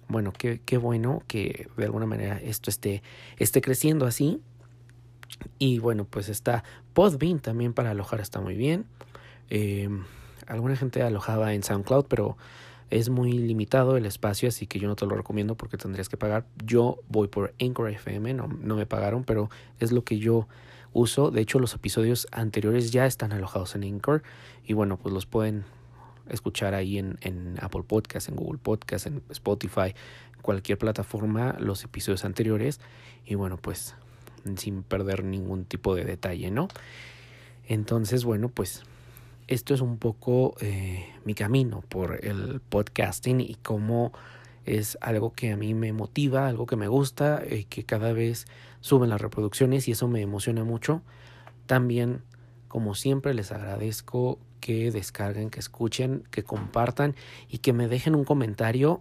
bueno, 0.08 0.32
qué, 0.36 0.60
qué 0.64 0.76
bueno 0.78 1.22
que 1.26 1.68
de 1.76 1.84
alguna 1.84 2.06
manera 2.06 2.40
esto 2.40 2.70
esté, 2.70 3.02
esté 3.38 3.60
creciendo 3.60 4.06
así. 4.06 4.40
Y 5.58 5.78
bueno, 5.78 6.04
pues 6.04 6.28
está 6.28 6.64
Podbean 6.92 7.40
también 7.40 7.72
para 7.72 7.90
alojar 7.90 8.20
está 8.20 8.40
muy 8.40 8.54
bien. 8.54 8.86
Eh, 9.50 9.88
alguna 10.46 10.76
gente 10.76 11.02
alojaba 11.02 11.54
en 11.54 11.62
SoundCloud, 11.62 12.06
pero 12.06 12.36
es 12.90 13.08
muy 13.08 13.32
limitado 13.32 13.96
el 13.96 14.06
espacio, 14.06 14.48
así 14.48 14.66
que 14.66 14.78
yo 14.78 14.88
no 14.88 14.96
te 14.96 15.06
lo 15.06 15.16
recomiendo 15.16 15.56
porque 15.56 15.76
tendrías 15.76 16.08
que 16.08 16.16
pagar. 16.16 16.46
Yo 16.64 17.00
voy 17.08 17.28
por 17.28 17.54
Anchor 17.60 17.90
FM, 17.90 18.34
no, 18.34 18.46
no 18.46 18.76
me 18.76 18.86
pagaron, 18.86 19.24
pero 19.24 19.50
es 19.80 19.90
lo 19.90 20.04
que 20.04 20.18
yo 20.18 20.48
uso. 20.92 21.30
De 21.30 21.40
hecho, 21.40 21.58
los 21.58 21.74
episodios 21.74 22.28
anteriores 22.30 22.92
ya 22.92 23.06
están 23.06 23.32
alojados 23.32 23.74
en 23.74 23.84
Anchor 23.84 24.22
y 24.64 24.74
bueno, 24.74 24.96
pues 24.96 25.12
los 25.12 25.26
pueden 25.26 25.64
escuchar 26.28 26.74
ahí 26.74 26.98
en, 26.98 27.18
en 27.20 27.56
Apple 27.60 27.82
Podcast, 27.86 28.28
en 28.28 28.36
Google 28.36 28.58
Podcast, 28.62 29.06
en 29.06 29.22
Spotify, 29.30 29.94
cualquier 30.42 30.78
plataforma, 30.78 31.56
los 31.58 31.84
episodios 31.84 32.24
anteriores. 32.24 32.80
Y 33.24 33.34
bueno, 33.34 33.56
pues 33.56 33.94
sin 34.56 34.82
perder 34.82 35.24
ningún 35.24 35.64
tipo 35.64 35.94
de 35.94 36.04
detalle, 36.04 36.50
¿no? 36.50 36.68
Entonces, 37.66 38.24
bueno, 38.24 38.48
pues 38.48 38.82
esto 39.46 39.74
es 39.74 39.80
un 39.80 39.98
poco 39.98 40.54
eh, 40.60 41.06
mi 41.24 41.34
camino 41.34 41.82
por 41.88 42.24
el 42.24 42.60
podcasting 42.60 43.40
y 43.40 43.56
cómo 43.62 44.12
es 44.64 44.96
algo 45.00 45.32
que 45.32 45.52
a 45.52 45.56
mí 45.56 45.74
me 45.74 45.92
motiva, 45.92 46.48
algo 46.48 46.66
que 46.66 46.76
me 46.76 46.88
gusta, 46.88 47.42
eh, 47.44 47.64
que 47.68 47.84
cada 47.84 48.12
vez 48.12 48.46
suben 48.80 49.10
las 49.10 49.20
reproducciones 49.20 49.88
y 49.88 49.92
eso 49.92 50.08
me 50.08 50.22
emociona 50.22 50.64
mucho. 50.64 51.02
También, 51.66 52.22
como 52.74 52.96
siempre, 52.96 53.34
les 53.34 53.52
agradezco 53.52 54.40
que 54.58 54.90
descarguen, 54.90 55.48
que 55.48 55.60
escuchen, 55.60 56.24
que 56.32 56.42
compartan 56.42 57.14
y 57.48 57.58
que 57.58 57.72
me 57.72 57.86
dejen 57.86 58.16
un 58.16 58.24
comentario 58.24 59.00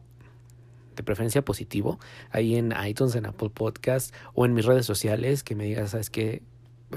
de 0.95 1.01
preferencia 1.01 1.43
positivo 1.43 1.97
ahí 2.29 2.55
en 2.55 2.71
iTunes, 2.85 3.15
en 3.15 3.25
Apple 3.25 3.49
Podcast 3.49 4.13
o 4.35 4.45
en 4.45 4.53
mis 4.53 4.65
redes 4.65 4.85
sociales, 4.85 5.41
que 5.41 5.55
me 5.55 5.63
digas, 5.63 5.89
¿sabes 5.89 6.11
qué? 6.11 6.43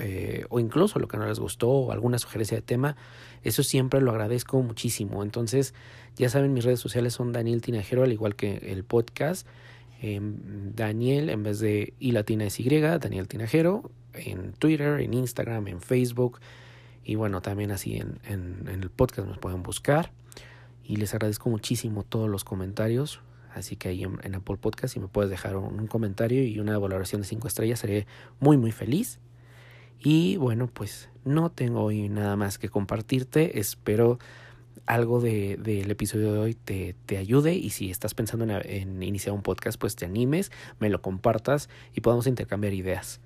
Eh, 0.01 0.45
o 0.51 0.61
incluso 0.61 0.99
lo 0.99 1.09
que 1.09 1.17
no 1.17 1.27
les 1.27 1.41
gustó 1.41 1.71
o 1.71 1.93
alguna 1.93 2.19
sugerencia 2.19 2.59
de 2.59 2.63
tema, 2.63 2.99
eso 3.43 3.63
siempre 3.63 4.03
lo 4.03 4.11
agradezco 4.11 4.61
muchísimo. 4.61 5.23
Entonces, 5.23 5.73
ya 6.17 6.29
saben, 6.29 6.53
mis 6.53 6.65
redes 6.65 6.81
sociales 6.81 7.15
son 7.15 7.33
Daniel 7.33 7.63
Tinajero, 7.63 8.03
al 8.03 8.13
igual 8.13 8.37
que 8.37 8.59
el 8.71 8.85
podcast. 8.85 9.47
Em, 10.03 10.75
Daniel, 10.75 11.31
en 11.31 11.43
vez 11.43 11.59
de 11.59 11.95
I 12.01 12.13
latina 12.13 12.45
es 12.45 12.61
Y, 12.61 12.69
Daniel 12.69 13.29
Tinajero, 13.29 13.91
en 14.13 14.53
Twitter, 14.53 15.01
en 15.01 15.15
Instagram, 15.15 15.69
en 15.69 15.81
Facebook. 15.81 16.39
Y 17.07 17.15
bueno, 17.15 17.41
también 17.41 17.71
así 17.71 17.99
en, 17.99 18.19
en, 18.25 18.67
el 18.67 18.91
podcast 18.91 19.29
nos 19.29 19.39
pueden 19.39 19.63
buscar. 19.63 20.11
Y 20.83 20.97
les 20.97 21.15
agradezco 21.15 21.49
muchísimo 21.49 22.03
todos 22.03 22.29
los 22.29 22.43
comentarios. 22.43 23.21
Así 23.55 23.77
que 23.77 23.91
ahí 23.91 24.03
en, 24.03 24.35
Apple 24.35 24.57
Podcast, 24.57 24.95
si 24.95 25.01
me 25.01 25.07
puedes 25.07 25.31
dejar 25.31 25.57
un, 25.57 25.87
comentario 25.87 26.43
y 26.43 26.59
una 26.59 26.77
valoración 26.79 27.23
de 27.23 27.29
5 27.29 27.47
estrellas, 27.47 27.79
seré 27.79 28.09
muy, 28.41 28.57
muy 28.57 28.73
feliz. 28.73 29.21
Y 30.01 30.37
bueno, 30.37 30.67
pues 30.67 31.09
no 31.25 31.51
tengo 31.51 31.85
hoy 31.85 32.09
nada 32.09 32.35
más 32.35 32.59
que 32.59 32.69
compartirte. 32.69 33.61
Espero 33.61 34.19
algo 34.85 35.21
del 35.21 35.63
de, 35.63 35.83
episodio 35.83 36.33
de 36.33 36.39
hoy 36.41 36.55
te, 36.55 36.97
te, 37.07 37.19
ayude 37.19 37.55
y 37.55 37.71
si 37.71 37.89
estás 37.89 38.15
pensando 38.15 38.45
en, 38.45 38.51
en, 38.51 39.03
iniciar 39.05 39.33
un 39.33 39.43
podcast, 39.43 39.79
pues 39.79 39.95
te 39.95 40.07
animes, 40.07 40.51
me 40.81 40.91
lo 40.91 41.03
compartas 41.03 41.69
y 41.95 42.01
podamos 42.01 42.27
intercambiar 42.27 42.75
ideas. 42.75 43.21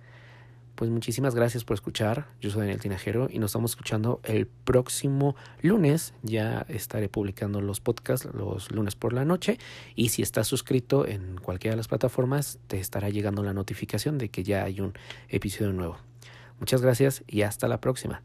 Pues 0.81 0.91
muchísimas 0.91 1.35
gracias 1.35 1.63
por 1.63 1.75
escuchar. 1.75 2.29
Yo 2.41 2.49
soy 2.49 2.61
Daniel 2.61 2.81
Tinajero 2.81 3.29
y 3.31 3.39
nos 3.39 3.51
estamos 3.51 3.73
escuchando 3.73 4.19
el 4.25 4.47
próximo 4.47 5.37
lunes. 5.61 6.15
Ya 6.23 6.65
estaré 6.71 7.11
publicando 7.11 7.61
los 7.61 7.81
podcasts 7.81 8.27
los 8.33 8.71
lunes 8.71 8.95
por 8.95 9.13
la 9.13 9.27
noche 9.27 9.59
y 9.95 10.09
si 10.09 10.23
estás 10.23 10.49
suscrito 10.49 11.07
en 11.07 11.37
cualquiera 11.37 11.75
de 11.75 11.77
las 11.77 11.89
plataformas 11.89 12.61
te 12.67 12.81
estará 12.81 13.11
llegando 13.11 13.43
la 13.43 13.53
notificación 13.53 14.17
de 14.17 14.31
que 14.31 14.43
ya 14.43 14.65
hay 14.65 14.81
un 14.81 14.95
episodio 15.29 15.75
nuevo. 15.75 15.99
Muchas 16.61 16.81
gracias 16.81 17.25
y 17.27 17.43
hasta 17.43 17.69
la 17.69 17.83
próxima. 17.83 18.23